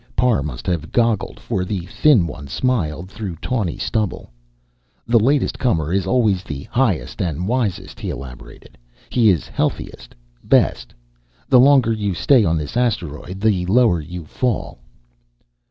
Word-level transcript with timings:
Parr 0.15 0.41
must 0.41 0.65
have 0.65 0.91
goggled, 0.91 1.39
for 1.39 1.63
the 1.63 1.81
thin 1.81 2.25
one 2.25 2.47
smiled 2.47 3.07
through 3.07 3.35
tawny 3.35 3.77
stubble. 3.77 4.31
"The 5.05 5.19
latest 5.19 5.59
comer 5.59 5.93
is 5.93 6.07
always 6.07 6.43
highest 6.71 7.21
and 7.21 7.47
wisest," 7.47 7.99
he 7.99 8.09
elaborated. 8.09 8.79
"He 9.11 9.29
is 9.29 9.47
healthiest. 9.47 10.15
Best. 10.43 10.91
The 11.49 11.59
longer 11.59 11.93
you 11.93 12.15
stay 12.15 12.43
on 12.43 12.57
this 12.57 12.75
asteroid, 12.75 13.41
the 13.41 13.63
lower 13.67 14.01
you 14.01 14.25
fall." 14.25 14.79